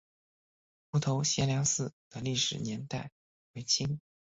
[0.89, 3.11] 湖头贤良祠的历史年代
[3.53, 3.99] 为清。